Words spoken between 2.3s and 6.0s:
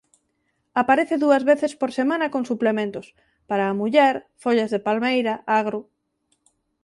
con suplementos: Para a muller, Follas de palmeira, Agro.